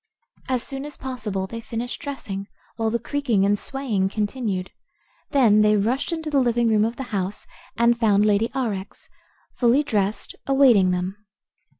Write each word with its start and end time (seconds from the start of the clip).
As 0.49 0.63
soon 0.63 0.83
as 0.83 0.97
possible 0.97 1.45
they 1.45 1.61
finished 1.61 2.01
dressing, 2.01 2.47
while 2.75 2.89
the 2.89 2.97
creaking 2.97 3.45
and 3.45 3.55
swaying 3.59 4.09
continued. 4.09 4.71
Then 5.29 5.61
they 5.61 5.75
rushed 5.77 6.11
into 6.11 6.31
the 6.31 6.39
living 6.39 6.69
room 6.69 6.85
of 6.85 6.95
the 6.95 7.03
house 7.13 7.45
and 7.77 7.99
found 7.99 8.25
Lady 8.25 8.49
Aurex, 8.55 9.09
fully 9.59 9.83
dressed, 9.83 10.33
awaiting 10.47 10.89
them. 10.89 11.17